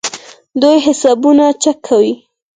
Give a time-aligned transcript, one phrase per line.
[0.61, 2.13] دوی حسابونه چک کوي.